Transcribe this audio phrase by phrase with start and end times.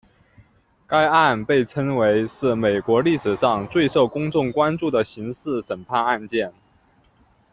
[0.87, 6.51] 该案被称为是美国历史上最受公众关注的刑事审判案件。